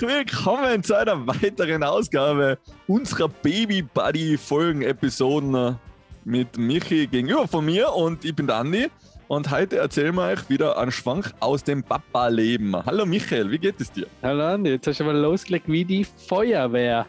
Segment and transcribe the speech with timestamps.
[0.00, 5.76] Herzlich willkommen zu einer weiteren Ausgabe unserer Baby Buddy Folgen Episoden
[6.24, 8.90] mit Michi gegenüber von mir und ich bin der Andi
[9.26, 12.76] und heute erzählen wir euch wieder einen Schwank aus dem Papa-Leben.
[12.86, 14.06] Hallo Michael, wie geht es dir?
[14.22, 17.04] Hallo Andi, jetzt hast du mal losgelegt wie die Feuerwehr.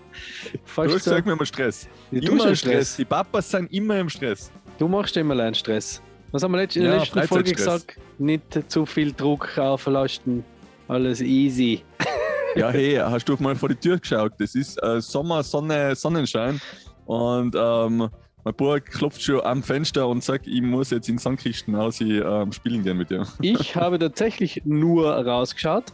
[0.65, 1.87] Fast du hast gesagt, wir haben Stress.
[2.09, 2.59] Ja, immer Stress.
[2.59, 2.97] Stress.
[2.97, 4.51] Die Papas sind immer im Stress.
[4.79, 6.01] Du machst immer einen Stress.
[6.31, 7.99] Was haben wir in der ja, letzten Folge gesagt?
[8.17, 10.43] Nicht zu viel Druck auflasten.
[10.87, 11.83] Alles easy.
[12.55, 14.33] Ja, hey, hast du mal vor die Tür geschaut?
[14.39, 16.59] Das ist äh, Sommer, Sonne, Sonnenschein.
[17.05, 18.09] Und ähm,
[18.43, 22.51] mein Bruder klopft schon am Fenster und sagt, ich muss jetzt in Sandkisten aus ähm,
[22.51, 23.27] spielen gehen mit dir.
[23.41, 25.93] Ich habe tatsächlich nur rausgeschaut,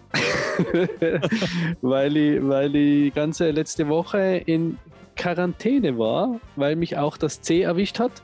[1.82, 4.77] weil, ich, weil ich ganze letzte Woche in
[5.15, 8.21] Quarantäne war, weil mich auch das C erwischt hat.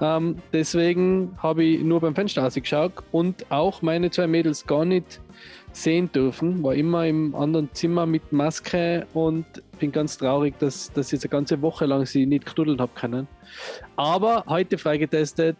[0.00, 5.20] Ähm, deswegen habe ich nur beim Fenster ausgeschaut und auch meine zwei Mädels gar nicht
[5.76, 6.62] sehen dürfen.
[6.62, 9.44] War immer im anderen Zimmer mit Maske und
[9.78, 12.92] bin ganz traurig, dass, dass ich jetzt eine ganze Woche lang sie nicht knuddeln habe
[12.94, 13.28] können.
[13.96, 15.56] Aber heute freigetestet,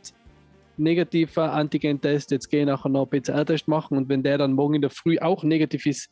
[0.78, 2.30] negativer Antigen-Test.
[2.30, 4.90] Jetzt gehe ich nachher noch einen PCR-Test machen und wenn der dann morgen in der
[4.90, 6.08] Früh auch negativ ist,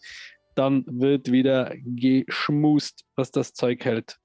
[0.54, 4.18] dann wird wieder geschmust, was das Zeug hält.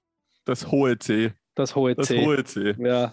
[0.45, 1.33] Das hohe C.
[1.55, 2.15] Das hohe C.
[2.15, 2.75] Das hohe C.
[2.79, 3.11] Ja.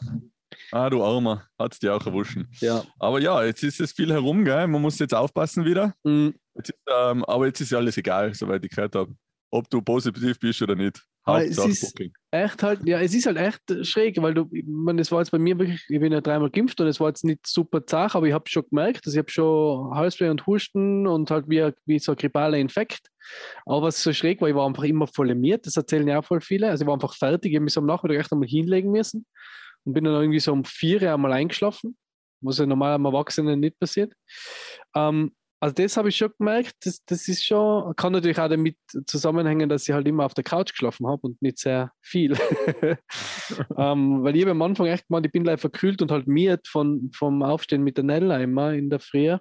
[0.70, 2.48] Ah, du Armer, hat es dir auch erwuschen.
[2.61, 2.84] Ja.
[2.98, 4.67] Aber ja, jetzt ist es viel herum, gell?
[4.67, 5.94] man muss jetzt aufpassen wieder.
[6.05, 6.34] Mhm.
[6.57, 9.15] Jetzt ist, ähm, aber jetzt ist ja alles egal, soweit ich gehört habe,
[9.51, 11.03] ob du positiv bist oder nicht.
[11.27, 12.12] es ist Booking.
[12.31, 15.39] echt halt, ja, es ist halt echt schräg, weil du, man, es war jetzt bei
[15.39, 18.27] mir wirklich, ich bin ja dreimal geimpft und es war jetzt nicht super zach, aber
[18.27, 21.99] ich habe schon gemerkt, dass ich habe schon Halsweh und Husten und halt wie, wie
[21.99, 23.09] so ein grippaler Infekt.
[23.65, 26.25] Aber was so schräg war, ich war einfach immer voll emiert, das erzählen ja auch
[26.25, 26.69] voll viele.
[26.71, 29.27] Also ich war einfach fertig, ich habe mich so am Nachmittag echt einmal hinlegen müssen
[29.84, 31.97] und bin dann irgendwie so um vier einmal eingeschlafen,
[32.41, 34.12] was ja normal am Erwachsenen nicht passiert.
[34.95, 38.77] Ähm, also das habe ich schon gemerkt, das, das ist schon, kann natürlich auch damit
[39.06, 42.33] zusammenhängen, dass ich halt immer auf der Couch geschlafen habe und nicht sehr viel.
[43.77, 46.69] ähm, weil ich habe am Anfang echt gemeint, ich bin leider verkühlt und halt miert
[46.69, 49.37] von, vom Aufstehen mit der Nella immer in der Früh.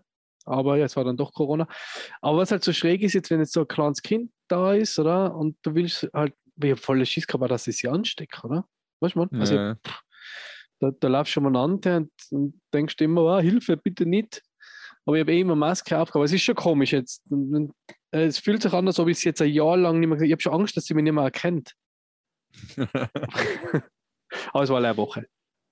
[0.46, 1.68] Aber ja, es war dann doch Corona.
[2.22, 4.98] Aber was halt so schräg ist, jetzt wenn jetzt so ein kleines Kind da ist,
[5.00, 5.36] oder?
[5.36, 8.66] Und du willst halt, ich habe voll Schiss gehabt, dass ich sie anstecke, oder?
[9.02, 9.30] Weißt du, man?
[9.40, 9.76] Also, ja.
[10.80, 14.44] da, da laufst du schon mal an und, und denkst immer, oh, Hilfe, bitte nicht.
[15.06, 16.26] Aber ich habe eh immer Maske aufgehabt.
[16.26, 17.22] Es ist schon komisch jetzt.
[18.12, 20.32] Es fühlt sich an, als ob ich es jetzt ein Jahr lang nicht mehr Ich
[20.32, 21.74] habe schon Angst, dass sie mich nicht mehr erkennt.
[24.54, 25.28] Aber es war eine Woche.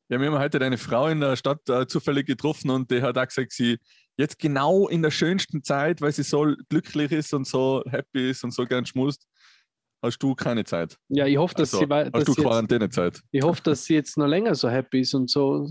[0.09, 3.17] Ja, wir haben heute eine Frau in der Stadt äh, zufällig getroffen und die hat
[3.17, 3.79] auch gesagt, sie
[4.17, 8.43] jetzt genau in der schönsten Zeit, weil sie so glücklich ist und so happy ist
[8.43, 9.25] und so gern schmust,
[10.03, 10.97] hast du keine Zeit.
[11.07, 13.21] Ja, ich hoffe, dass also, sie dass Hast du Quarantänezeit?
[13.31, 15.67] Ich hoffe, dass sie jetzt noch länger so happy ist und so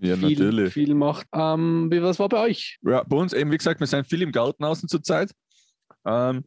[0.00, 0.72] ja, viel, natürlich.
[0.72, 1.26] viel macht.
[1.34, 2.78] Ähm, wie, was war bei euch?
[2.82, 5.32] Ja, bei uns eben, wie gesagt, wir sind viel im Garten außen zurzeit.
[6.06, 6.44] Ähm,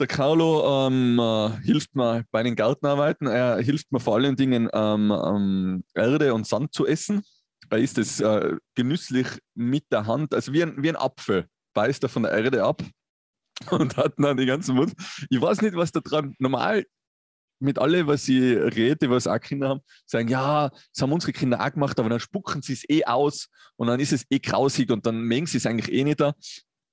[0.00, 3.28] der Carlo ähm, äh, hilft mir bei den Gartenarbeiten.
[3.28, 7.22] Er hilft mir vor allen Dingen Erde und Sand zu essen.
[7.70, 12.02] Er isst es äh, genüsslich mit der Hand, also wie ein, wie ein Apfel, beißt
[12.02, 12.82] er von der Erde ab
[13.70, 14.92] und hat dann die ganzen Mund.
[15.30, 16.84] Ich weiß nicht, was da dran normal
[17.60, 21.64] mit alle, was ich rede, was auch Kinder haben, sagen, ja, das haben unsere Kinder
[21.64, 24.90] auch gemacht, aber dann spucken sie es eh aus und dann ist es eh grausig
[24.90, 26.34] und dann mengen sie es eigentlich eh nicht da.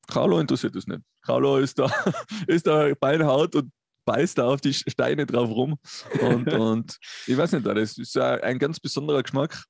[0.07, 1.01] Carlo interessiert das nicht.
[1.23, 1.91] Carlo ist da,
[2.47, 3.71] ist da beinhart und
[4.05, 5.77] beißt da auf die Steine drauf rum.
[6.21, 9.65] Und, und ich weiß nicht, das ist ein ganz besonderer Geschmack.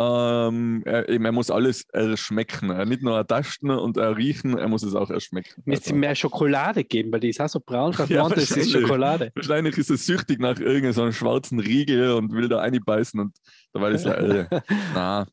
[0.00, 2.70] Ähm, er, er, muss alles erschmecken.
[2.70, 5.60] Er nicht nur ertasten und erriechen, er muss es auch erschmecken.
[5.64, 5.96] Müsste also.
[5.96, 9.32] mehr Schokolade geben, weil die ist auch so braun ja, das ist Schokolade.
[9.34, 13.36] Wahrscheinlich ist er süchtig nach irgendeinem so schwarzen Riegel und will da einbeißen und
[13.72, 14.48] dabei ist er irre.
[14.94, 15.26] Na.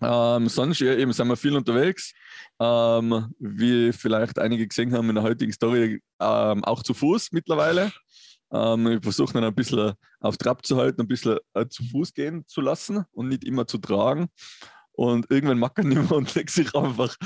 [0.00, 2.14] Ähm, sonst ja, eben sind wir viel unterwegs.
[2.58, 7.92] Ähm, wie vielleicht einige gesehen haben in der heutigen Story, ähm, auch zu Fuß mittlerweile.
[8.54, 12.14] Ähm, ich versuche dann ein bisschen auf Trab zu halten, ein bisschen äh, zu Fuß
[12.14, 14.28] gehen zu lassen und nicht immer zu tragen.
[14.92, 17.16] Und irgendwann mag er nicht mehr und legt sich einfach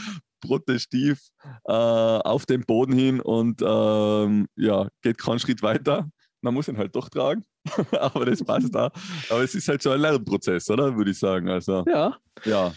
[0.40, 1.20] protestiv
[1.66, 6.08] äh, auf den Boden hin und ähm, ja, geht keinen Schritt weiter.
[6.40, 7.44] Man muss ihn halt doch tragen,
[7.98, 8.90] aber das passt da.
[9.28, 10.96] Aber es ist halt so ein Lernprozess, oder?
[10.96, 11.48] Würde ich sagen.
[11.48, 12.16] Also, ja.
[12.44, 12.72] Ja.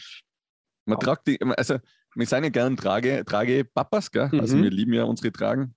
[0.86, 1.78] Man tragt die, also
[2.16, 4.30] wir sind ja gern Trage, Trage Papas, gell?
[4.40, 4.64] Also mhm.
[4.64, 5.76] wir lieben ja unsere Tragen.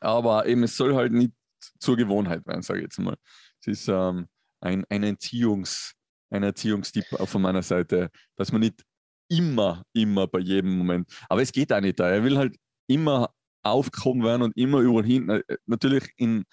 [0.00, 1.32] Aber eben, es soll halt nicht
[1.78, 3.16] zur Gewohnheit werden, sage ich jetzt mal.
[3.60, 4.26] Es ist ähm,
[4.60, 5.94] ein, ein, Erziehungs,
[6.30, 8.82] ein Erziehungstipp von meiner Seite, dass man nicht
[9.28, 12.08] immer, immer bei jedem Moment, aber es geht auch nicht da.
[12.08, 12.56] Er will halt
[12.86, 13.32] immer
[13.62, 15.28] aufgehoben werden und immer überall hin.
[15.28, 16.44] Äh, natürlich in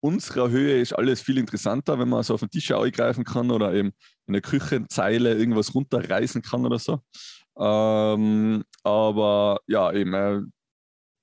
[0.00, 3.72] unserer Höhe ist alles viel interessanter, wenn man so auf den Tisch eingreifen kann oder
[3.74, 3.92] eben
[4.26, 7.00] in der Küchenzeile irgendwas runterreißen kann oder so.
[7.58, 10.52] Ähm, aber ja, eben,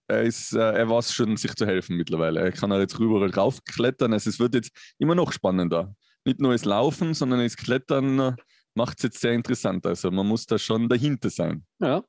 [0.07, 2.39] er er, ist, äh, er weiß schon, sich zu helfen mittlerweile.
[2.41, 4.13] Er kann jetzt rüber raufklettern.
[4.13, 5.95] Also es wird jetzt immer noch spannender.
[6.25, 8.35] Nicht nur das Laufen, sondern das Klettern äh,
[8.73, 9.85] macht es jetzt sehr interessant.
[9.85, 11.65] Also man muss da schon dahinter sein.
[11.79, 12.03] Ja.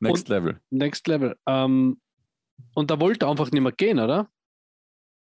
[0.00, 0.60] Next Und- Level.
[0.70, 1.36] Next Level.
[1.46, 2.00] Ähm,
[2.74, 4.28] und da wollte er einfach nicht mehr gehen, oder?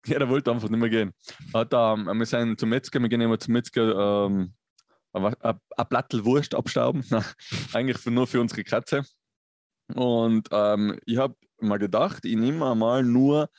[0.06, 1.12] Ja, der wollte einfach nicht mehr gehen.
[1.54, 4.54] Hat, ähm, wir sind zum Metzger, wir gehen immer zum Metzger ähm,
[5.14, 7.04] ein Plattel Wurst abstauben.
[7.74, 9.04] Eigentlich nur für unsere Katze.
[9.94, 13.50] Und ähm, ich habe mal gedacht, ich nehme einmal nur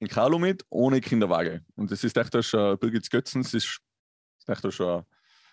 [0.00, 1.62] ein Carlo mit, ohne Kinderwaage.
[1.76, 3.80] Und das ist echt schon, Birgit Götzens ist,
[4.38, 5.04] ist echt schon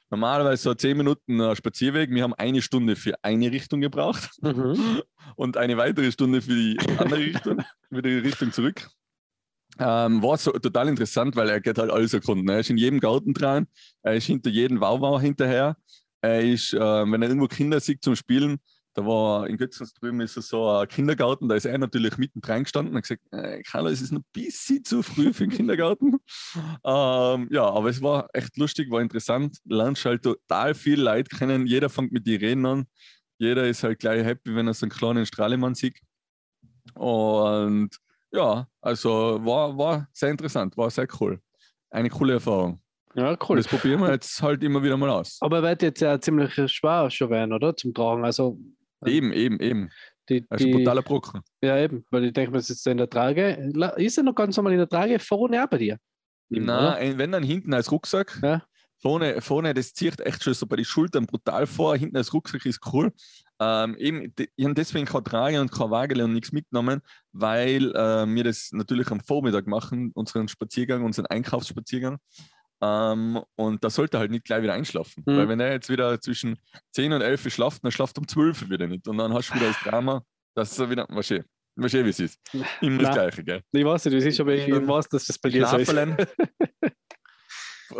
[0.10, 2.10] normalerweise so 10 Minuten äh, Spazierweg.
[2.12, 5.02] Wir haben eine Stunde für eine Richtung gebraucht Mhm.
[5.36, 8.88] und eine weitere Stunde für die andere Richtung, für die Richtung zurück.
[9.80, 12.50] Ähm, war so total interessant, weil er geht halt alles erkunden.
[12.50, 13.68] Er ist in jedem Garten dran,
[14.02, 15.78] er ist hinter jedem Wauwau hinterher.
[16.22, 18.58] Er ist, äh, wenn er irgendwo Kinder sieht zum Spielen,
[18.98, 22.64] da war in Götzens drüben ist so ein Kindergarten, da ist er natürlich mitten dran
[22.64, 25.52] gestanden und hat gesagt, äh, Carlo, es ist noch ein bisschen zu früh für den
[25.52, 26.16] Kindergarten.
[26.84, 29.60] ähm, ja, aber es war echt lustig, war interessant.
[29.66, 32.88] Lernst halt total viel Leute kennen, jeder fängt mit dir reden an.
[33.38, 36.00] Jeder ist halt gleich happy, wenn er so einen kleinen Strahlemann sieht.
[36.96, 37.92] Und
[38.32, 41.40] ja, also war, war sehr interessant, war sehr cool.
[41.92, 42.82] Eine coole Erfahrung.
[43.14, 43.58] Ja, cool.
[43.58, 45.38] das probieren wir jetzt halt immer wieder mal aus.
[45.42, 47.76] Aber wird jetzt ja ziemlich schwer schon werden, oder?
[47.76, 48.26] Zum Tragen.
[48.26, 48.58] Also
[49.06, 49.90] Eben, eben, eben.
[50.30, 51.42] die, Das ist ein brutaler Brocken.
[51.62, 53.72] ja eben, weil ich denke, das ist jetzt in der Trage.
[53.98, 55.98] Ist er noch ganz normal in der Trage vorne auch bei dir?
[56.50, 58.40] Nein, wenn dann hinten als Rucksack.
[58.42, 58.64] Ja.
[59.00, 61.96] Vorne, vorne, das zieht echt schon so bei den Schultern brutal vor.
[61.96, 63.14] Hinten als Rucksack ist cool.
[63.60, 67.02] Ähm, eben, ich habe deswegen keine Trage und keine Waagele und nichts mitgenommen,
[67.32, 72.18] weil äh, wir das natürlich am Vormittag machen, unseren Spaziergang, unseren Einkaufsspaziergang.
[72.82, 75.24] Ähm, und da sollte er halt nicht gleich wieder einschlafen.
[75.26, 75.38] Mhm.
[75.38, 76.60] Weil wenn er jetzt wieder zwischen
[76.94, 79.08] 10 und 11 schlaft, dann schlaft er um 12 wieder nicht.
[79.08, 80.24] Und dann hast du wieder das Drama,
[80.56, 81.44] dass er wieder, was schön,
[81.76, 82.40] was schön, wie es ist.
[82.82, 83.16] Immer das.
[83.16, 83.62] Gleiche, gell?
[83.72, 85.78] Ich weiß nicht, wie es ist, aber ich, ich weiß, dass das bei dir so
[85.78, 85.92] ist.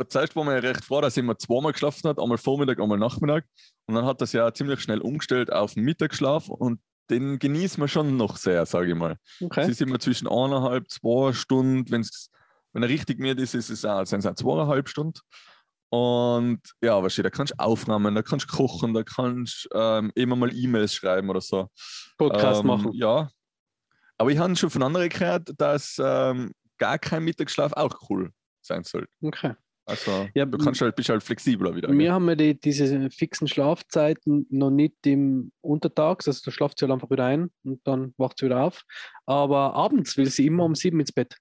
[0.10, 3.46] Zuerst war man ja recht froh, dass immer zweimal geschlafen hat, einmal Vormittag, einmal Nachmittag.
[3.88, 6.80] Und dann hat das ja ziemlich schnell umgestellt auf Mittagsschlaf und
[7.10, 9.18] den genießt man schon noch sehr, sage ich mal.
[9.40, 9.72] Es Okay.
[9.72, 11.90] ist immer zwischen eineinhalb, zwei Stunden.
[11.90, 12.30] Wenn's,
[12.74, 15.20] wenn er richtig müde ist, ist es auch, sind es auch zweieinhalb Stunden.
[15.90, 19.78] Und ja, weißt du, da kannst du aufnehmen, da kannst du kochen, da kannst du
[19.78, 21.70] ähm, immer mal E-Mails schreiben oder so.
[22.18, 22.92] Podcast Ähm, machen.
[22.94, 23.30] Ja.
[24.18, 28.32] Aber ich habe schon von anderen gehört, dass ähm, gar kein Mittagsschlaf auch cool
[28.62, 29.08] sein soll.
[29.22, 29.54] Okay.
[29.86, 31.90] Also Ja, du kannst halt, bist halt flexibler wieder.
[31.90, 36.84] Wir haben ja die, diese fixen Schlafzeiten noch nicht im Untertags, also da schlaft sie
[36.84, 38.84] halt einfach wieder ein und dann wacht sie wieder auf.
[39.26, 41.38] Aber abends will sie immer um sieben ins Bett.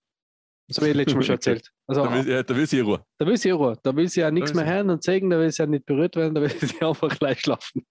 [0.68, 1.70] Das habe ich letztes Mal schon erzählt.
[1.86, 3.04] Also Da will, ja, da will sie Ruhe.
[3.18, 5.50] da will sie Ruhe, da will sie ja nichts mehr hören und zeigen, da will
[5.50, 7.86] sie ja nicht berührt werden, da will sie einfach gleich schlafen.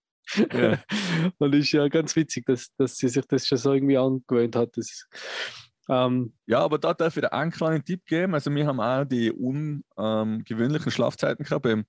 [0.52, 0.80] Ja.
[1.38, 4.76] und ist ja ganz witzig, dass, dass sie sich das schon so irgendwie angewöhnt hat.
[4.76, 5.08] Das,
[5.88, 8.34] ähm, Ja, aber da darf ich dir einen kleinen Tipp geben.
[8.34, 11.66] Also wir haben auch die ungewöhnlichen Schlafzeiten gehabt.
[11.66, 11.86] Wenn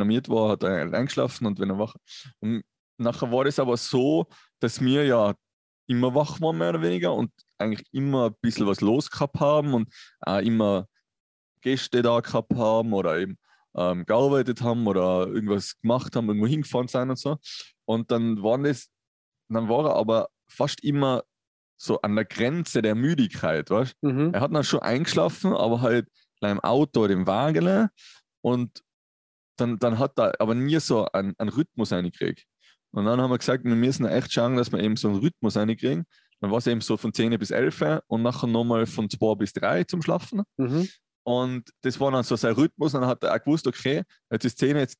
[0.00, 1.94] er mit war, hat er eingeschlafen und wenn er wach.
[2.40, 2.62] Und
[2.98, 4.26] nachher war das aber so,
[4.60, 5.34] dass wir ja
[5.86, 9.74] immer wach waren, mehr oder weniger, und eigentlich immer ein bisschen was los gehabt haben
[9.74, 9.88] und
[10.20, 10.86] auch immer
[11.60, 13.38] Gäste da gehabt haben oder eben
[13.76, 17.38] ähm, gearbeitet haben oder irgendwas gemacht haben, irgendwo hingefahren sind und so.
[17.84, 18.88] Und dann waren das,
[19.48, 21.24] dann war er aber fast immer
[21.76, 24.32] so an der Grenze der Müdigkeit, weißt mhm.
[24.32, 26.08] Er hat dann schon eingeschlafen, aber halt
[26.40, 27.88] im Auto oder im Wagen
[28.42, 28.82] und
[29.56, 32.44] dann, dann hat er aber nie so einen, einen Rhythmus reingekriegt.
[32.90, 35.56] Und dann haben wir gesagt, wir müssen echt schauen, dass wir eben so einen Rhythmus
[35.56, 36.06] reinkriegen.
[36.44, 39.52] Dann war es eben so von 10 bis 11 und nachher nochmal von 2 bis
[39.54, 40.42] 3 zum Schlafen.
[40.58, 40.86] Mhm.
[41.26, 42.92] Und das war dann so sein Rhythmus.
[42.94, 44.98] Und dann hat er auch gewusst, okay, jetzt ist 10, jetzt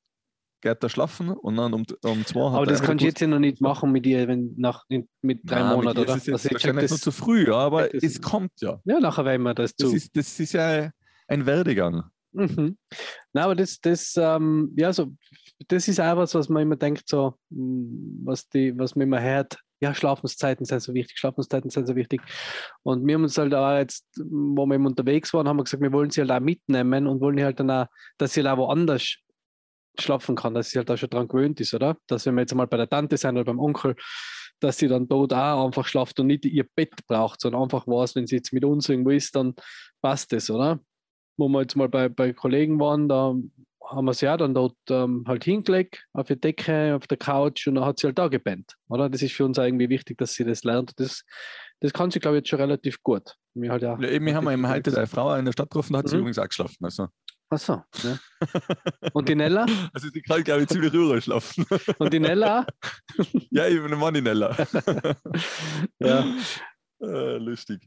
[0.63, 3.21] geht er schlafen und dann um, um 2 hat Aber er das kannst du jetzt
[3.21, 5.07] ja noch nicht machen mit ihr, wenn nach, mit
[5.45, 6.17] drei Nein, mit Monaten, ihr oder?
[6.17, 8.81] ist jetzt Also wahrscheinlich das, noch zu früh, aber das- es kommt ja.
[8.87, 9.95] ja, nachher werden wir das Das zu.
[9.95, 10.91] ist, das ist ja
[11.29, 12.05] ein Werdegang.
[12.33, 12.79] Mhm.
[13.35, 15.13] Na, aber das, das, ähm, ja, so,
[15.69, 19.21] das ist auch was, was man immer denkt, so, mh, was, die, was man immer
[19.21, 22.21] hört, ja, Schlafenszeiten sind so wichtig, Schlafenszeiten sind so wichtig.
[22.83, 25.83] Und wir haben uns halt auch jetzt, wo wir eben unterwegs waren, haben wir gesagt,
[25.83, 27.87] wir wollen sie halt auch mitnehmen und wollen halt dann auch,
[28.19, 29.17] dass sie halt auch woanders
[29.99, 31.97] schlafen kann, dass sie halt auch schon dran gewöhnt ist, oder?
[32.09, 33.95] Dass wenn wir jetzt mal bei der Tante sind oder beim Onkel,
[34.61, 38.17] dass sie dann dort auch einfach schlaft und nicht ihr Bett braucht, sondern einfach weiß,
[38.17, 39.55] wenn sie jetzt mit uns irgendwo ist, dann
[40.03, 40.81] passt es, oder?
[41.37, 43.35] wo wir jetzt mal bei, bei Kollegen waren, da
[43.95, 47.67] haben wir sie ja dann dort ähm, halt hingelegt, auf die Decke, auf der Couch
[47.67, 48.73] und dann hat sie halt da gepennt.
[48.89, 49.09] Oder?
[49.09, 50.93] Das ist für uns irgendwie wichtig, dass sie das lernt.
[50.99, 51.23] Das,
[51.81, 53.35] das kann sie, glaube ich, jetzt schon relativ gut.
[53.55, 55.93] Wir halt ja, Ja, eben, wir haben eben heute eine Frau in der Stadt getroffen,
[55.93, 56.21] da hat sie Mhm.
[56.23, 56.77] übrigens auch geschlafen.
[56.83, 57.07] Also,
[57.51, 57.83] Achso.
[58.03, 58.19] Ja.
[59.13, 59.67] Und die Nella?
[59.93, 61.65] also sie kann, glaube ich, ziemlich rüber schlafen.
[61.99, 62.67] Und die Nella?
[63.51, 64.57] ja, ich bin eine Mann in Ella.
[66.01, 66.25] Ja.
[67.01, 67.87] Äh, lustig.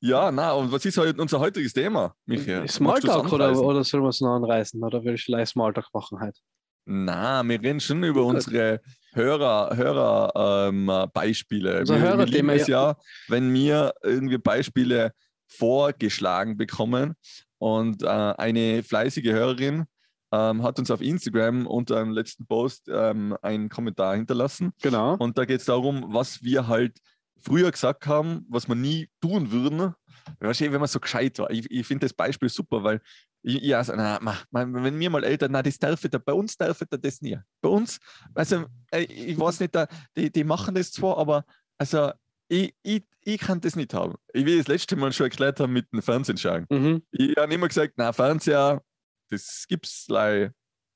[0.00, 2.68] Ja, na, und was ist heute unser heutiges Thema, Michael?
[2.68, 4.82] Smalltalk oder, oder sollen wir es noch anreißen?
[4.82, 6.38] Oder willst du gleich Smalltalk machen heute?
[6.86, 8.80] Na, wir reden schon über unsere
[9.14, 11.76] Hörer, Hörer ähm, Beispiele.
[11.76, 12.96] Also wir, Hörer, wir es ja,
[13.28, 15.12] wenn wir irgendwie Beispiele
[15.46, 17.14] vorgeschlagen bekommen.
[17.58, 19.86] Und äh, eine fleißige Hörerin
[20.32, 24.72] ähm, hat uns auf Instagram unter einem letzten Post ähm, einen Kommentar hinterlassen.
[24.82, 25.16] Genau.
[25.16, 26.98] Und da geht es darum, was wir halt
[27.44, 29.94] früher gesagt haben, was wir nie tun würden.
[30.40, 31.50] Wenn man so gescheit war.
[31.50, 33.00] Ich, ich finde das Beispiel super, weil
[33.42, 34.18] ich, ich also, na,
[34.50, 37.38] wenn mir mal Eltern, na, das darf da, bei uns darf da das nie.
[37.60, 37.98] Bei uns,
[38.34, 39.76] also ich weiß nicht,
[40.16, 41.44] die, die machen das zwar, aber
[41.76, 42.12] also
[42.48, 44.14] ich, ich, ich kann das nicht haben.
[44.32, 46.66] Ich will das letzte Mal schon erklärt haben mit dem Fernsehen schauen.
[46.70, 47.02] Mhm.
[47.10, 48.82] Ich habe immer gesagt, na, Fernseher,
[49.30, 50.06] das gibt es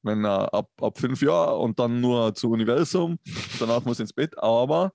[0.03, 3.19] wenn ab, ab fünf Jahren und dann nur zu Universum,
[3.59, 4.39] danach muss ins Bett.
[4.39, 4.93] Aber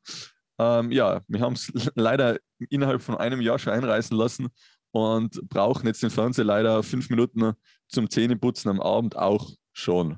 [0.60, 2.38] ähm, ja, wir haben es leider
[2.70, 4.50] innerhalb von einem Jahr schon einreißen lassen
[4.92, 7.54] und brauchen jetzt den Fernseher leider fünf Minuten
[7.88, 10.18] zum Zähneputzen am Abend auch schon.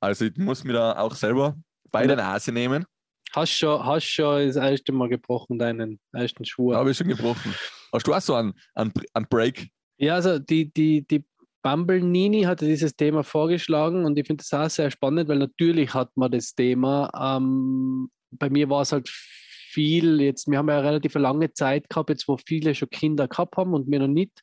[0.00, 1.56] Also ich muss mir da auch selber
[1.90, 2.84] bei der Nase nehmen.
[3.32, 6.76] Hast schon, hast schon das erste Mal gebrochen, deinen ersten Schwur?
[6.76, 7.54] Habe ich schon gebrochen.
[7.92, 9.70] Hast du auch so einen, einen, einen Break?
[9.96, 11.24] Ja, also die, die, die
[11.62, 15.94] Bumble Nini hatte dieses Thema vorgeschlagen und ich finde das auch sehr spannend, weil natürlich
[15.94, 20.78] hat man das Thema ähm, bei mir war es halt viel, jetzt, wir haben ja
[20.78, 24.06] eine relativ lange Zeit gehabt, jetzt wo viele schon Kinder gehabt haben und wir noch
[24.06, 24.42] nicht.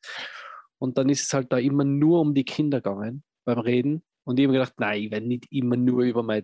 [0.78, 4.04] Und dann ist es halt da immer nur um die Kinder gegangen beim Reden.
[4.24, 6.44] Und ich habe gedacht, nein, ich werde nicht immer nur über mein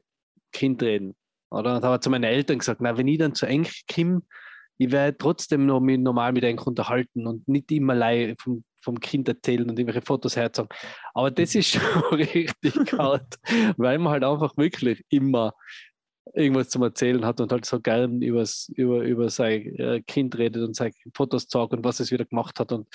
[0.51, 1.15] Kind reden.
[1.49, 1.77] Oder?
[1.77, 4.21] Und habe zu meinen Eltern gesagt, na, wenn ich dann zu eng komme,
[4.77, 8.99] ich werde trotzdem noch mit, normal mit Enk unterhalten und nicht immer allein vom, vom
[8.99, 10.69] Kind erzählen und irgendwelche Fotos herzeigen.
[11.13, 13.35] Aber das ist schon richtig hart,
[13.77, 15.53] weil man halt einfach wirklich immer
[16.33, 20.63] irgendwas zum Erzählen hat und halt so gern übers, über, über sein äh, Kind redet
[20.63, 22.71] und seine Fotos zeigt und was es wieder gemacht hat.
[22.71, 22.87] Und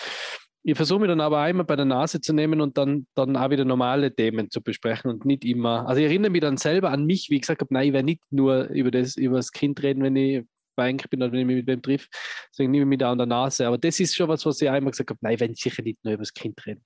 [0.65, 3.51] ich versuche mich dann aber einmal bei der Nase zu nehmen und dann, dann auch
[3.51, 5.89] wieder normale Themen zu besprechen und nicht immer.
[5.89, 8.07] Also ich erinnere mich dann selber an mich, wie ich gesagt habe, nein, ich werde
[8.07, 11.47] nicht nur über das, über das Kind reden, wenn ich bei bin oder wenn ich
[11.47, 12.09] mich mit wem triff,
[12.51, 13.67] deswegen nehme ich mich da an der Nase.
[13.67, 16.03] Aber das ist schon was, was ich einmal gesagt habe, nein, ich werde sicher nicht
[16.05, 16.83] nur über das Kind reden.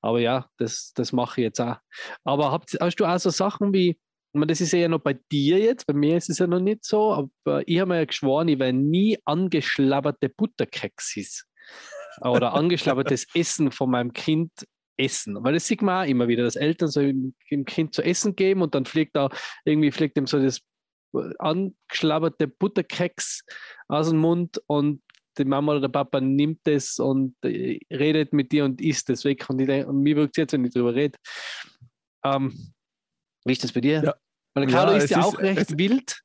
[0.00, 1.76] Aber ja, das, das mache ich jetzt auch.
[2.24, 3.98] Aber hast du auch so Sachen wie,
[4.46, 7.12] das ist ja noch bei dir jetzt, bei mir ist es ja noch nicht so,
[7.44, 11.46] aber ich habe mir ja geschworen, ich werde nie angeschlabberte Butterkeksis
[12.20, 14.52] oder angeschlabbertes Essen von meinem Kind
[14.96, 15.36] essen.
[15.42, 18.62] Weil das sieht man auch immer wieder, dass Eltern so dem Kind zu essen geben
[18.62, 19.30] und dann fliegt da
[19.64, 20.60] irgendwie fliegt ihm so das
[21.38, 23.44] angeschlabberte Butterkeks
[23.88, 25.02] aus dem Mund und
[25.38, 29.24] die Mama oder der Papa nimmt es und äh, redet mit dir und isst es
[29.24, 29.48] weg.
[29.48, 31.16] Und, ich denke, und mir wirkt es jetzt, wenn ich darüber rede.
[32.24, 32.72] Ähm,
[33.44, 34.02] wie ist das bei dir?
[34.04, 34.14] Ja.
[34.60, 36.20] Weil Carlo ja, ist ja auch recht es, wild.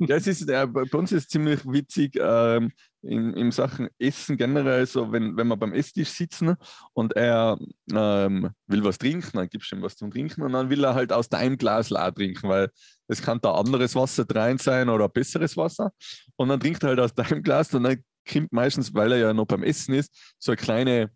[0.00, 2.72] Ja, es ist, äh, bei uns ist es ziemlich witzig ähm,
[3.02, 6.56] in, in Sachen Essen generell, so wenn, wenn wir beim Esstisch sitzen
[6.92, 7.56] und er
[7.92, 10.94] ähm, will was trinken, dann gibst du ihm was zum Trinken und dann will er
[10.94, 12.68] halt aus deinem Glas auch trinken, weil
[13.06, 15.92] es kann da anderes Wasser rein sein oder besseres Wasser.
[16.36, 19.32] Und dann trinkt er halt aus deinem Glas und dann kommt meistens, weil er ja
[19.32, 21.10] noch beim Essen ist, so eine kleine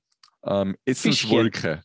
[0.44, 1.82] ähm, Essenswolke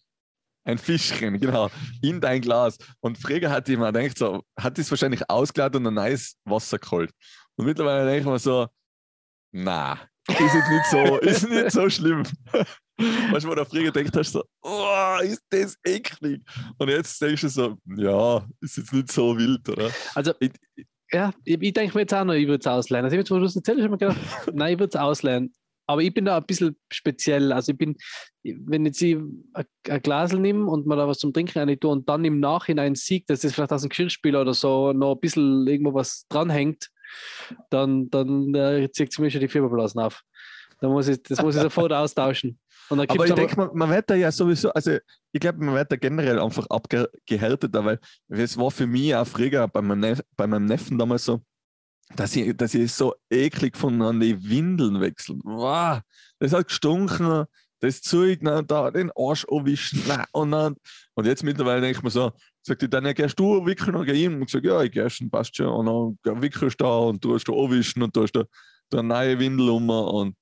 [0.66, 1.70] ein Fischchen, genau,
[2.02, 2.78] in dein Glas.
[3.00, 7.12] Und Freger hat immer gedacht, so, hat das wahrscheinlich ausgeladen und ein neues Wasser geholt.
[7.56, 8.68] Und mittlerweile denke ich mir so,
[9.52, 9.94] na,
[10.28, 12.24] ist jetzt nicht so, ist nicht so schlimm.
[12.98, 16.42] Weißt du, wo der Freger denkt hast, so, oh, ist das eklig.
[16.78, 19.92] Und jetzt denkst du so, ja, ist jetzt nicht so wild, oder?
[20.14, 20.52] Also, ich,
[21.12, 23.04] ja, ich, ich denke mir jetzt auch noch, ich würde es ausleihen.
[23.04, 24.18] Also, jetzt, wo du es erzählst, habe ich mir gedacht,
[24.54, 25.54] nein, ich würde es ausleihen.
[25.88, 27.52] Aber ich bin da ein bisschen speziell.
[27.52, 27.96] Also ich bin,
[28.44, 32.10] wenn jetzt ich ein Glas nehme und mir da was zum Trinken rein tue und
[32.10, 35.68] dann im Nachhinein sieht, dass das vielleicht aus dem Geschirrspüler oder so noch ein bisschen
[35.68, 36.90] irgendwo was dranhängt,
[37.70, 40.24] dann, dann äh, zieht es mir schon die Fieberblasen auf.
[40.82, 42.60] Da muss ich, das muss ich sofort austauschen.
[42.90, 44.98] aber ich denke, man, man wird da ja sowieso, also
[45.32, 48.00] ich glaube, man wird da generell einfach abgehärteter, weil
[48.30, 51.42] es war für mich auch früher bei meinem, Nef bei meinem Neffen damals so,
[52.16, 55.42] dass ich, dass ich so eklig von an die Windeln wechseln.
[55.44, 56.02] Wow,
[56.40, 57.46] das hat gestunken,
[57.80, 60.02] das Zeug, na, da den Arsch anwischen.
[60.08, 60.76] Na, und, dann,
[61.14, 62.32] und jetzt mittlerweile denke ich mir so,
[62.62, 64.36] sagt die dann, gehst du wickeln und geh ihm?
[64.36, 65.68] Und ich sage, ja, ich gehe schon, passt schon.
[65.68, 68.46] Und dann wickelst du da und du hast da anwischen und du hast da,
[68.92, 70.36] eine neue Windel um und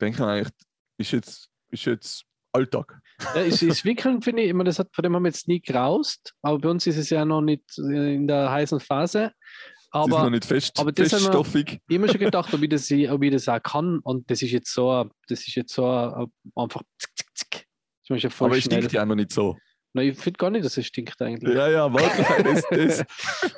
[0.00, 0.52] denke mir eigentlich,
[0.98, 3.00] ist jetzt, ist jetzt Alltag.
[3.34, 5.48] Ja, ist, ist Wickeln, finde ich, ich meine, das hat, von dem haben wir jetzt
[5.48, 9.32] nie graust, aber bei uns ist es ja noch nicht in der heißen Phase.
[9.94, 11.80] Aber, das ist noch nicht fest, aber das feststoffig.
[11.86, 13.98] Ich immer schon gedacht, ob ich, das, ob ich das auch kann.
[13.98, 15.86] Und das ist jetzt so, das ist jetzt so
[16.56, 17.66] einfach zick, zick, zick.
[18.08, 19.56] Das aber es stinkt ja auch noch nicht so.
[19.94, 21.54] Nein, ich finde gar nicht, dass es stinkt eigentlich.
[21.54, 23.04] Ja, ja, warte, das,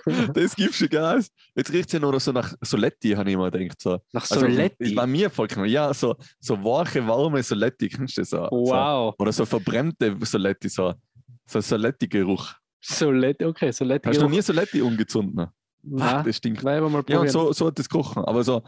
[0.04, 1.30] das, das gibst du Gas.
[1.54, 3.80] Jetzt riecht es ja nur so nach Soletti, habe ich immer gedacht.
[3.80, 4.00] So.
[4.12, 4.74] Nach Soletti?
[4.80, 5.68] Also, bei mir vollkommen.
[5.68, 8.30] Ja, so, so weiche, warme Soletti, kennst du das?
[8.30, 9.14] So, wow.
[9.16, 10.94] So, oder so verbrennte Soletti, so,
[11.46, 12.54] so Soletti-Geruch.
[12.80, 14.08] Soletti, okay, Soletti.
[14.08, 15.46] Hast du noch nie Soletti umgezogen?
[15.86, 16.62] Nein, das stinkt.
[16.62, 18.24] Nein, mal ja, und so, so hat das gerochen.
[18.24, 18.62] Aber so,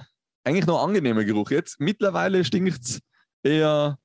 [0.45, 1.51] eigentlich noch ein angenehmer Geruch.
[1.51, 3.01] Jetzt, mittlerweile stinkt es
[3.43, 3.99] eher...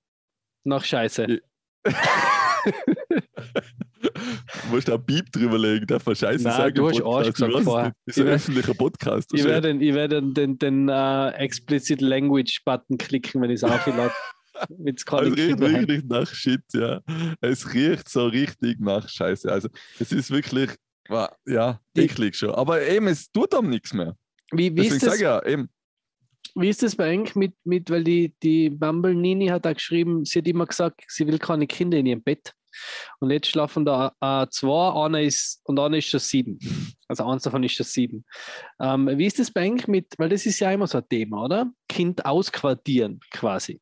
[0.63, 1.25] Nach Scheiße.
[1.25, 1.41] du
[4.71, 6.75] musst da Piep drüber legen, darf man Scheiße Nein, sagen.
[6.75, 7.93] Du hast Arsch gesagt vorher.
[8.05, 9.31] Das ist ein öffentlicher Podcast.
[9.33, 14.11] Ich werde, ich werde den, den uh, Explicit Language Button klicken, wenn ich es auflade.
[14.85, 17.01] es riecht wirklich nach Shit, ja.
[17.39, 19.51] Es riecht so richtig nach Scheiße.
[19.51, 20.69] Also, es ist wirklich,
[21.45, 22.51] ja, eklig schon.
[22.51, 24.15] Aber eben, es tut einem nichts mehr.
[24.51, 25.19] Wie, wie Deswegen ist das?
[25.19, 25.69] ja, eben.
[26.55, 30.25] Wie ist das bei euch mit, mit weil die, die Bumble Nini hat da geschrieben,
[30.25, 32.53] sie hat immer gesagt, sie will keine Kinder in ihrem Bett.
[33.19, 36.59] Und jetzt schlafen da äh, zwei, einer ist und einer ist schon sieben.
[37.07, 38.23] Also eins davon ist schon sieben.
[38.79, 41.43] Ähm, wie ist das bei euch mit, weil das ist ja immer so ein Thema,
[41.43, 41.69] oder?
[41.89, 43.81] Kind ausquartieren quasi.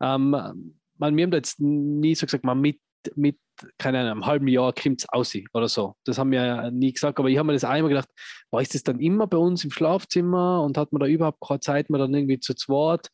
[0.00, 2.78] Ähm, man, wir haben da jetzt nie so gesagt, man mit,
[3.16, 3.38] mit
[3.78, 5.96] keine Ahnung, einem halben Jahr kommt es aus oder so.
[6.04, 8.08] Das haben wir ja nie gesagt, aber ich habe mir das einmal gedacht,
[8.50, 11.60] war ist das dann immer bei uns im Schlafzimmer und hat man da überhaupt keine
[11.60, 13.08] Zeit mehr dann irgendwie zu zweit?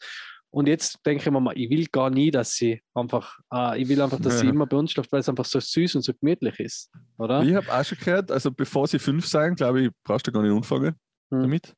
[0.50, 3.88] Und jetzt denke ich mir mal, ich will gar nie, dass sie einfach, äh, ich
[3.88, 6.12] will einfach, dass sie immer bei uns schläft, weil es einfach so süß und so
[6.14, 7.42] gemütlich ist, oder?
[7.42, 10.42] Ich habe auch schon gehört, also bevor sie fünf sein, glaube ich, brauchst du gar
[10.42, 10.94] nicht anfangen
[11.30, 11.42] Hm.
[11.42, 11.74] damit.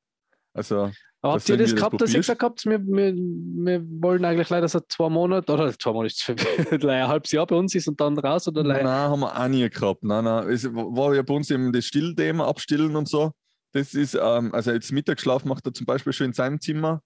[0.52, 4.48] Also, Aber habt ihr das gehabt, dass ihr gesagt habt, wir, wir, wir wollen eigentlich
[4.50, 6.28] leider so zwei Monate, oder zwei Monate ist
[6.84, 9.68] ein halbes Jahr bei uns ist und dann raus, oder Nein, haben wir auch nie
[9.68, 10.04] gehabt.
[10.04, 10.48] Nein, nein.
[10.48, 13.32] Es war ja bei uns eben das Stillthema, Abstillen und so.
[13.72, 17.02] Das ist, ähm, also jetzt Mittagsschlaf macht er zum Beispiel schon in seinem Zimmer,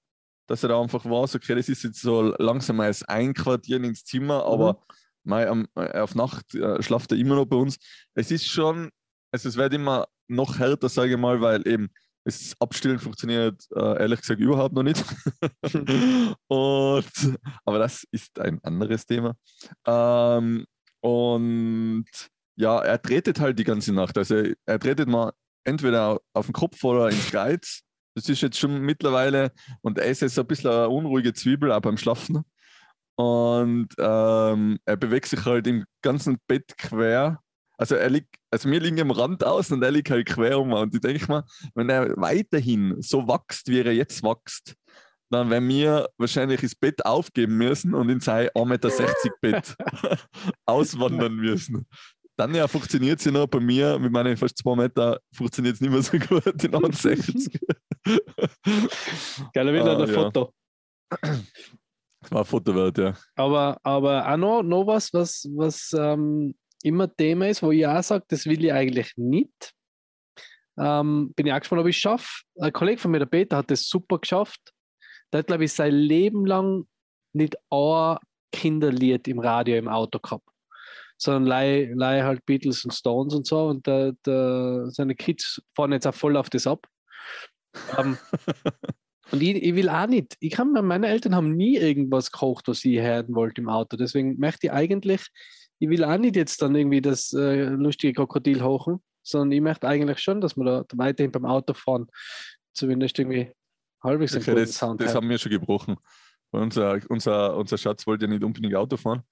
[0.47, 4.45] dass er da einfach weiß, okay, das ist jetzt so langsam als Einquartieren ins Zimmer,
[4.45, 4.83] aber
[5.25, 7.79] mei, am- äh, auf Nacht äh, schlaft er immer noch bei uns.
[8.15, 8.91] Es ist schon,
[9.33, 11.89] also es wird immer noch härter, sage ich mal, weil eben
[12.25, 15.05] das Abstillen funktioniert äh, ehrlich gesagt überhaupt noch nicht.
[16.49, 19.35] und, aber das ist ein anderes Thema.
[19.87, 20.65] Ähm,
[21.01, 22.07] und
[22.57, 24.17] ja, er tretet halt die ganze Nacht.
[24.17, 25.33] Also er tretet mal
[25.65, 27.83] entweder auf den Kopf oder ins Kreuz.
[28.15, 31.81] Das ist jetzt schon mittlerweile, und er ist jetzt ein bisschen eine unruhige Zwiebel, auch
[31.81, 32.45] beim Schlafen.
[33.17, 37.42] Und ähm, er bewegt sich halt im ganzen Bett quer.
[37.83, 40.73] Also er liegt, also wir liegen am Rand aus und er liegt halt quer um.
[40.73, 41.43] Und ich denke mal,
[41.75, 44.77] wenn er weiterhin so wächst, wie er jetzt wächst,
[45.33, 49.77] dann werden wir wahrscheinlich das Bett aufgeben müssen und in sein 1,60 Meter Bett
[50.65, 51.89] auswandern müssen.
[52.37, 55.91] Dann ja funktioniert sie noch bei mir mit meinen fast 2 Meter, funktioniert es nicht
[55.91, 57.59] mehr so gut in 1,60.
[59.53, 60.15] Geil, wieder Ah, ein ja.
[60.15, 60.55] Foto.
[61.11, 63.15] Das war ein Foto wert, ja.
[63.35, 68.03] Aber, aber auch noch, noch was, was, was ähm, immer Thema ist, wo ich auch
[68.03, 69.73] sage, das will ich eigentlich nicht.
[70.79, 72.43] Ähm, bin ich auch gespannt, ob ich es schaffe.
[72.59, 74.73] Ein Kollege von mir, der Peter, hat das super geschafft.
[75.33, 76.87] Der hat, glaube ich, sein Leben lang
[77.33, 78.19] nicht ein
[78.53, 80.49] Kinderlied im Radio im Auto gehabt,
[81.17, 83.67] sondern leih halt Beatles und Stones und so.
[83.67, 86.87] Und der, der, seine Kids fahren jetzt auch voll auf das ab.
[87.99, 88.19] Ähm,
[89.31, 90.37] und ich, ich will auch nicht.
[90.41, 93.97] Ich kann, meine Eltern haben nie irgendwas gekocht, was ich hören wollte im Auto.
[93.97, 95.29] Deswegen möchte ich eigentlich,
[95.83, 99.89] ich will auch nicht jetzt dann irgendwie das äh, lustige Krokodil hochen, sondern ich möchte
[99.89, 102.07] eigentlich schon, dass wir da weiterhin beim Autofahren
[102.73, 103.51] zumindest irgendwie
[104.01, 105.97] halbwegs Okay, guten das, Sound das haben wir schon gebrochen.
[106.53, 109.23] Weil unser, unser, unser Schatz wollte ja nicht unbedingt Auto fahren.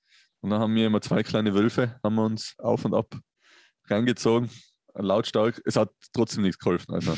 [0.40, 3.14] Und dann haben wir immer zwei kleine Wölfe, haben wir uns auf und ab
[3.86, 4.50] reingezogen,
[4.94, 5.62] lautstark.
[5.64, 6.92] Es hat trotzdem nichts geholfen.
[6.94, 7.14] Also,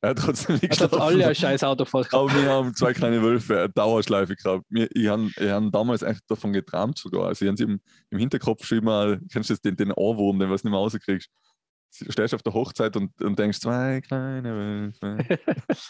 [0.00, 2.30] er hat trotzdem nichts Also hat alle ein scheiß Autofahrt gehabt.
[2.30, 4.64] Aber wir haben zwei kleine Wölfe, eine Dauerschleife gehabt.
[4.68, 7.26] Wir, ich habe hab damals eigentlich davon geträumt sogar.
[7.26, 7.80] Also ich habe im,
[8.10, 11.28] im Hinterkopf schon immer, kennst du das, den, den Ohrwurm, den du nicht mehr rauskriegst.
[12.00, 15.38] Du stehst auf der Hochzeit und, und denkst, zwei kleine Wölfe.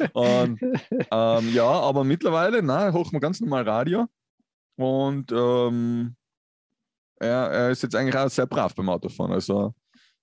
[0.14, 0.62] und
[1.10, 4.06] ähm, ja, aber mittlerweile, na, hoch mal ganz normal Radio.
[4.76, 6.16] Und ähm,
[7.16, 9.32] er, er ist jetzt eigentlich auch sehr brav beim Autofahren.
[9.32, 9.74] Also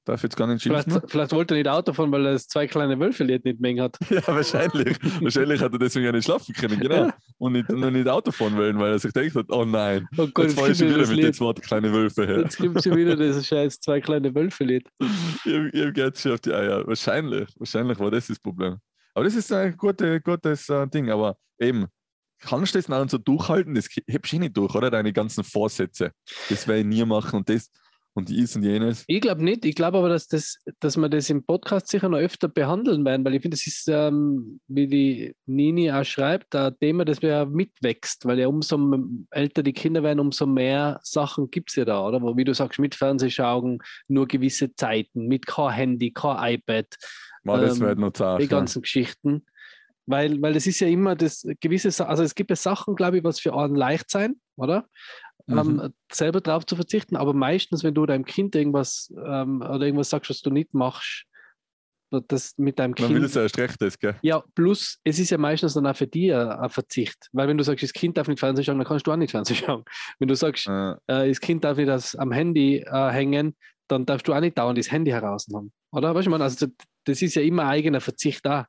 [0.06, 0.92] darf jetzt gar nicht schimpfen.
[0.92, 3.98] Vielleicht, vielleicht wollte er nicht Auto fahren, weil er zwei kleine Wölfe-Lied nicht mehr hat.
[4.10, 4.98] Ja, wahrscheinlich.
[5.22, 7.10] wahrscheinlich hat er deswegen ja nicht schlafen können, genau.
[7.38, 10.28] Und nicht, und nicht Auto fahren wollen, weil er sich denkt hat, oh nein, Oh
[10.34, 11.36] Gott, jetzt fahre ich jetzt schon wieder mit den Lied.
[11.36, 12.40] zwei kleinen Wölfe her.
[12.40, 14.88] Jetzt gibt es schon wieder das scheiß zwei kleine Wölfe-Lied.
[15.46, 16.86] Ihr, ihr geht schon auf die Eier.
[16.88, 18.78] Wahrscheinlich, wahrscheinlich war das das Problem.
[19.14, 21.10] Aber das ist ein gute, gutes äh, Ding.
[21.10, 21.88] Aber eben,
[22.40, 23.74] kannst du das dann so durchhalten?
[23.76, 24.92] Das hebst du eh nicht durch, oder?
[24.92, 26.12] Deine ganzen Vorsätze.
[26.50, 27.70] Das werde ich nie machen und das.
[28.16, 29.04] Und dies und jenes.
[29.08, 29.66] Ich glaube nicht.
[29.66, 33.26] Ich glaube aber, dass, das, dass wir das im Podcast sicher noch öfter behandeln werden,
[33.26, 37.46] weil ich finde, das ist, ähm, wie die Nini auch schreibt, ein Thema, das ja
[37.46, 38.80] mitwächst, weil ja umso
[39.32, 42.22] älter die Kinder werden, umso mehr Sachen gibt es ja da, oder?
[42.22, 46.88] Wo, wie du sagst, mit Fernsehschauen, nur gewisse Zeiten, mit kein Handy, kein iPad.
[47.44, 48.82] Mal, das ähm, wird noch zart, Die ganzen ja.
[48.82, 49.46] Geschichten.
[50.08, 53.24] Weil, weil es ist ja immer das gewisse, also es gibt ja Sachen, glaube ich,
[53.24, 54.88] was für einen leicht sein, oder?
[55.48, 55.58] Mhm.
[55.58, 60.10] Ähm, selber drauf zu verzichten, aber meistens, wenn du deinem Kind irgendwas ähm, oder irgendwas
[60.10, 61.26] sagst, was du nicht machst,
[62.28, 63.10] das mit deinem Kind.
[63.10, 64.16] Man will es ja erst recht ist, gell?
[64.22, 67.30] Ja, plus es ist ja meistens dann auch für dich ein Verzicht.
[67.32, 69.32] Weil wenn du sagst, das Kind darf nicht Fernsehen schauen, dann kannst du auch nicht
[69.32, 69.84] Fernsehen schauen.
[70.20, 70.92] Wenn du sagst, äh.
[71.08, 73.56] Äh, das Kind darf nicht das am Handy äh, hängen,
[73.88, 75.72] dann darfst du auch nicht dauernd das Handy heraus haben.
[75.92, 76.14] Oder?
[76.16, 76.68] Weißt du, man, also
[77.06, 78.68] das ist ja immer eigener Verzicht da.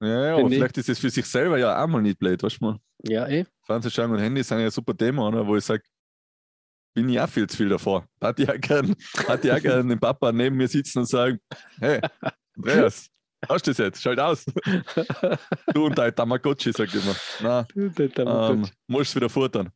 [0.00, 2.60] Ja, ja aber vielleicht ist es für sich selber ja auch mal nicht blöd, weißt
[2.60, 2.78] du mal.
[3.04, 3.44] Ja, eh.
[3.64, 5.46] Fernsehschauen und Handy sind ja ein super Thema, oder?
[5.46, 5.82] wo ich sage,
[6.98, 8.04] bin ich auch viel zu viel davor.
[8.36, 8.94] Ich auch gern,
[9.42, 11.38] ich auch gern den Papa neben mir sitzen und sagen,
[11.78, 12.00] hey,
[12.56, 13.08] Andreas,
[13.48, 14.02] hast du das jetzt?
[14.02, 14.44] Schalt aus.
[15.74, 17.14] du und dein Tamagotchi, sag ich immer.
[17.40, 19.70] Na, ähm, musst wieder futtern.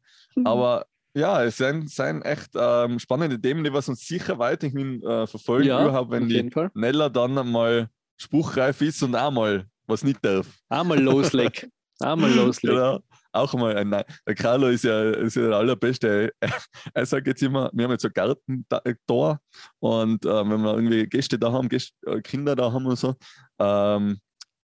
[0.45, 5.27] Aber ja, es sind, sind echt ähm, spannende Themen, die was uns sicher weiterhin äh,
[5.27, 10.25] verfolgen, ja, überhaupt, wenn die Nella dann mal spruchreif ist und auch mal was nicht
[10.25, 10.47] darf.
[10.69, 11.71] Einmal loslegen.
[12.01, 12.77] Einmal loslegen.
[12.77, 13.01] Genau.
[13.33, 14.05] Auch mal ein Nein.
[14.27, 16.33] Der Carlo ist ja, ist ja der Allerbeste.
[16.95, 19.39] Er, sagt jetzt immer, wir haben jetzt ein Garten da, da
[19.81, 23.15] und äh, wenn wir irgendwie Gäste da haben, Gäste, äh, Kinder da haben und so,
[23.59, 24.19] ähm,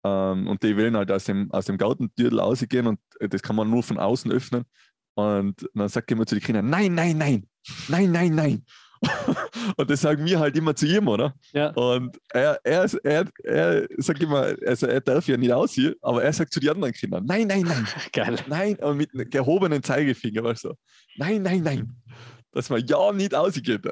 [0.05, 3.71] ähm, und die wollen halt aus dem, aus dem Gartentürtel rausgehen und das kann man
[3.71, 4.65] nur von außen öffnen.
[5.15, 7.47] Und dann sagt er immer zu den Kindern, nein, nein, nein,
[7.89, 8.65] nein, nein, nein.
[9.77, 11.35] und das sagen wir halt immer zu ihm, oder?
[11.53, 11.71] Ja.
[11.71, 16.33] Und er, er, er, er sagt immer, also er darf ja nicht aussehen, aber er
[16.33, 17.87] sagt zu den anderen Kindern, nein, nein, nein.
[18.13, 18.37] Geil.
[18.47, 20.75] Nein, und mit einem gehobenen Zeigefinger, weißt du.
[21.17, 21.97] Nein, nein, nein.
[22.53, 23.83] Dass man ja nicht ausgeht.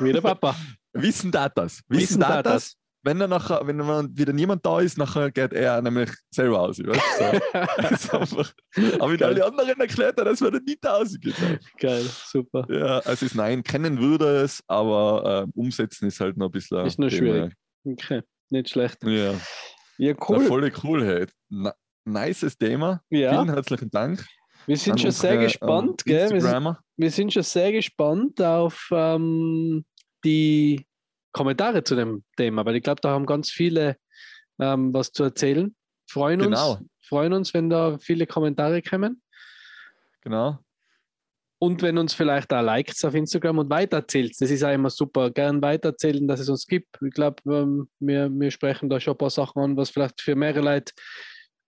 [0.00, 0.56] Wie der Papa.
[0.92, 1.80] Wissen da das.
[1.88, 2.76] Wissen, Wissen da das.
[3.04, 3.78] Wenn er nachher, wenn
[4.16, 6.78] wieder niemand da ist, nachher geht er nämlich selber aus.
[6.78, 8.28] Weißt?
[8.28, 8.38] So.
[8.98, 11.34] aber mit alle anderen erklärt er, dass man nicht ausgeht.
[11.78, 12.66] Geil, super.
[12.70, 16.86] Ja, also ist nein, kennen würde es, aber äh, umsetzen ist halt noch ein bisschen.
[16.86, 17.52] Ist nur schwierig.
[17.84, 19.04] Okay, nicht schlecht.
[19.04, 19.34] Ja.
[19.98, 20.42] Ja, cool.
[20.42, 21.26] Ja, voll cool, hey.
[22.04, 23.02] nices Thema.
[23.10, 23.30] Ja.
[23.32, 24.24] Vielen herzlichen Dank.
[24.66, 26.30] Wir sind schon unsere, sehr gespannt, ähm, gell?
[26.30, 29.84] Wir sind, wir sind, schon sehr gespannt auf ähm,
[30.24, 30.86] die
[31.34, 33.96] Kommentare zu dem Thema, weil ich glaube, da haben ganz viele
[34.58, 35.74] ähm, was zu erzählen.
[36.08, 36.72] Freuen genau.
[36.72, 39.20] uns, freuen uns, wenn da viele Kommentare kommen.
[40.22, 40.58] Genau.
[41.58, 45.30] Und wenn uns vielleicht da liked auf Instagram und weitererzählt, das ist auch immer super.
[45.30, 46.98] Gern weitererzählen, dass es uns gibt.
[47.02, 50.36] Ich glaube, ähm, wir, wir sprechen da schon ein paar Sachen an, was vielleicht für
[50.36, 50.92] mehrere Leute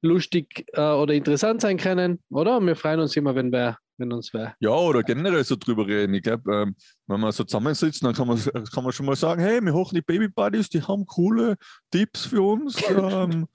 [0.03, 2.61] lustig äh, oder interessant sein können, oder?
[2.61, 4.55] Wir freuen uns immer, wenn wer wenn uns wer.
[4.61, 6.15] Ja, oder generell so drüber reden.
[6.15, 9.41] Ich glaube, ähm, wenn man so zusammensitzt, dann kann man, kann man schon mal sagen,
[9.41, 11.57] hey, wir hochen die Baby Buddies, die haben coole
[11.91, 12.77] Tipps für uns.
[12.91, 13.47] ähm,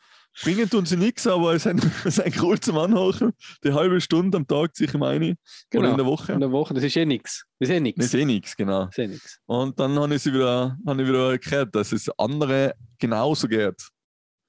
[0.43, 3.33] bringen tun sie nichts, aber es sind, sind cool zum Anhochen.
[3.63, 5.35] Die halbe Stunde am Tag sich im eine
[5.69, 6.33] genau, oder in der Woche.
[6.33, 7.45] In der Woche, das ist eh nichts.
[7.59, 7.97] Das ist eh nichts.
[7.97, 8.85] Das ist eh nichts, genau.
[8.85, 9.39] Das ist eh nichts.
[9.45, 13.81] Und dann habe ich, sie wieder, hab ich wieder erklärt, dass es andere genauso geht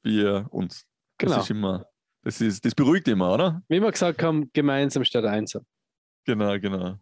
[0.05, 0.85] wie uns.
[1.19, 1.37] Genau.
[1.37, 1.87] Das ist immer,
[2.23, 3.63] das, ist, das beruhigt immer, oder?
[3.69, 5.65] Wie wir gesagt haben, gemeinsam statt einsam.
[6.25, 6.99] Genau, genau.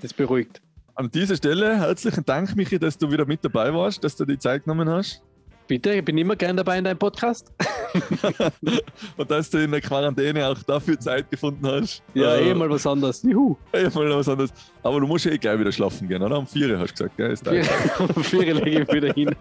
[0.00, 0.60] Das beruhigt.
[0.94, 4.38] An dieser Stelle herzlichen Dank, Michi, dass du wieder mit dabei warst, dass du die
[4.38, 5.22] Zeit genommen hast.
[5.66, 7.50] Bitte, ich bin immer gern dabei in deinem Podcast.
[9.16, 12.02] und dass du in der Quarantäne auch dafür Zeit gefunden hast.
[12.12, 13.22] Ja, äh, eh mal was anderes.
[13.22, 13.56] Juhu.
[13.72, 14.52] Eh mal was anderes.
[14.82, 16.36] Aber du musst ja eh gleich wieder schlafen gehen, oder?
[16.36, 17.30] Um vier hast du gesagt, gell?
[17.30, 17.48] Ist
[18.16, 19.34] um vier lege ich wieder hin.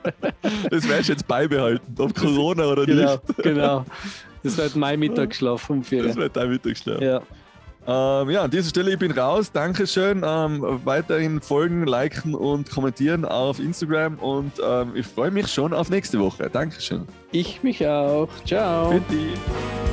[0.70, 3.38] das wärst du jetzt beibehalten, ob Corona oder genau, nicht.
[3.38, 3.86] Genau, genau.
[4.44, 6.04] Das wird mein Mittagsschlaf um vier.
[6.04, 7.02] Das wird dein Mittagsschlaf.
[7.02, 7.22] Ja.
[7.88, 9.52] Ähm, ja, an dieser Stelle, ich bin raus.
[9.52, 10.24] Dankeschön.
[10.26, 15.90] Ähm, weiterhin folgen, liken und kommentieren auf Instagram und ähm, ich freue mich schon auf
[15.90, 16.50] nächste Woche.
[16.50, 17.06] Dankeschön.
[17.32, 18.30] Ich mich auch.
[18.46, 18.92] Ciao.
[18.92, 19.91] Bitte.